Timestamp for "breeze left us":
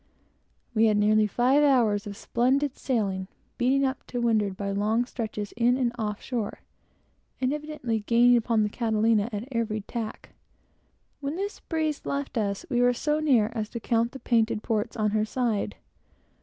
11.59-12.65